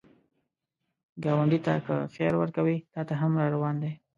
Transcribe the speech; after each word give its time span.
ګاونډي 1.23 1.59
ته 1.65 1.73
که 1.85 1.95
خیر 2.13 2.33
ورکوې، 2.37 2.77
تا 2.93 3.01
ته 3.07 3.13
هم 3.21 3.31
راروان 3.41 3.75
دی 3.83 3.91